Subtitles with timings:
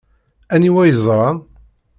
[0.53, 1.37] Aniwa yeẓran?